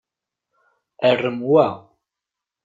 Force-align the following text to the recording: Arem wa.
Arem 1.09 1.37
wa. 1.49 1.67